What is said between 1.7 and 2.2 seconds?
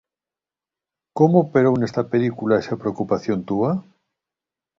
nesta